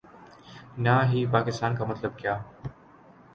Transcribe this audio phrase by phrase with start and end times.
[0.77, 2.35] نا ہی پاکستان کا مطلب کیا